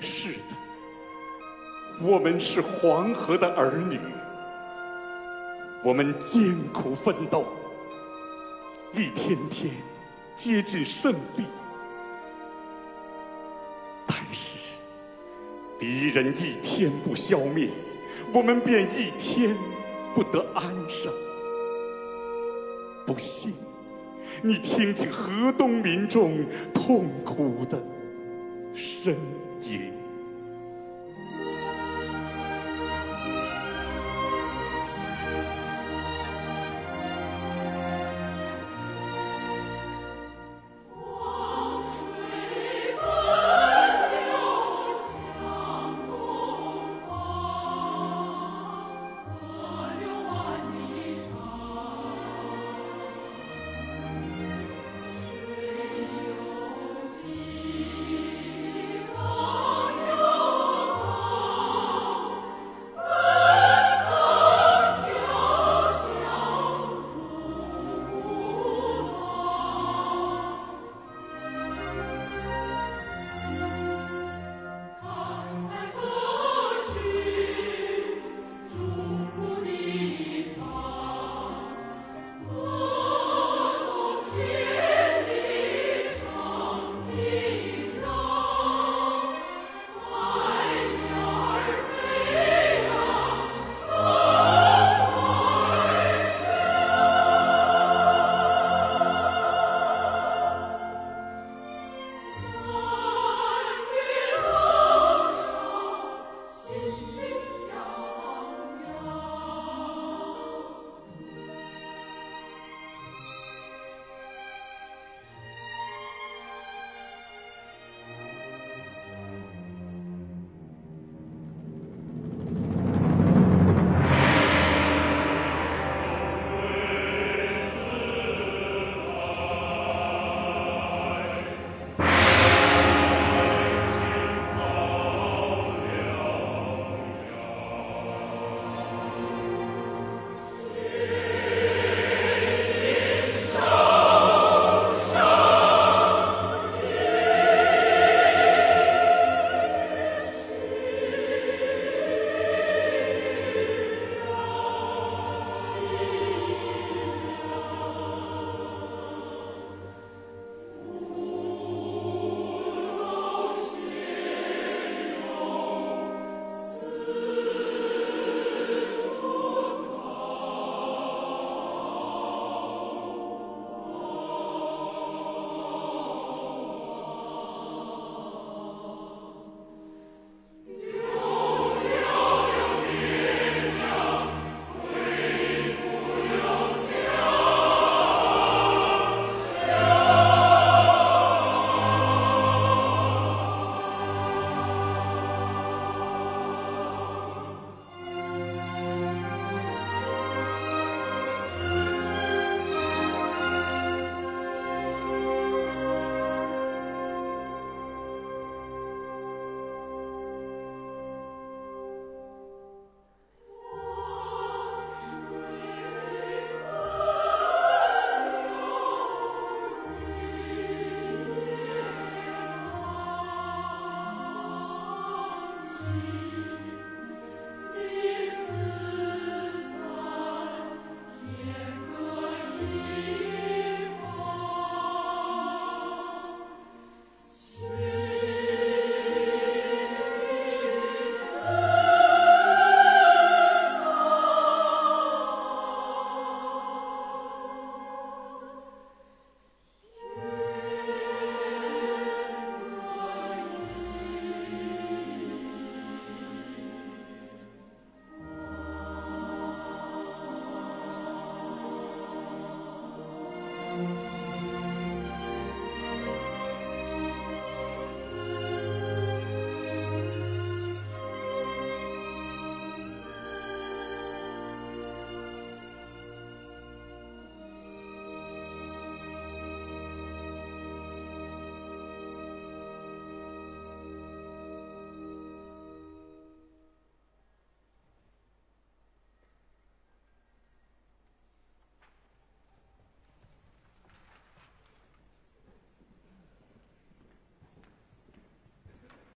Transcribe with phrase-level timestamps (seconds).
[0.00, 0.54] 是的，
[2.00, 3.98] 我们是黄河的儿女，
[5.82, 7.46] 我们艰苦奋斗，
[8.92, 9.74] 一天天
[10.34, 11.44] 接近胜利。
[14.06, 14.76] 但是，
[15.78, 17.68] 敌人一天不消灭，
[18.32, 19.56] 我们便一天
[20.14, 21.12] 不得安生。
[23.06, 23.54] 不信，
[24.42, 26.44] 你听听河东民众
[26.74, 27.80] 痛苦的。
[28.74, 29.16] 呻
[29.62, 29.92] 吟。